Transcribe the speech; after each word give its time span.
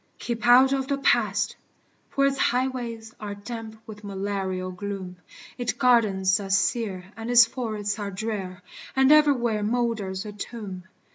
Keep 0.17 0.47
out 0.47 0.73
of 0.73 0.87
the 0.87 0.97
Past! 0.97 1.55
for 2.09 2.25
its 2.25 2.39
highways 2.39 3.13
Are 3.19 3.35
damp 3.35 3.79
with 3.85 4.03
malarial 4.03 4.71
gloom; 4.71 5.17
Its 5.59 5.73
gardens 5.73 6.39
are 6.39 6.49
sere 6.49 7.11
and 7.15 7.29
its 7.29 7.45
forests 7.45 7.99
are 7.99 8.09
drear. 8.09 8.63
And 8.95 9.11
everywhere 9.11 9.61
molders 9.61 10.25
a 10.25 10.31
tomb. 10.31 10.85